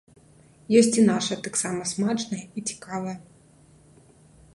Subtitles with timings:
[0.79, 3.13] Ёсць і наша, таксама смачнае і цікавае.